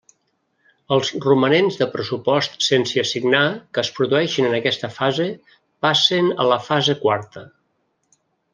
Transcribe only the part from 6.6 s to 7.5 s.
fase quarta.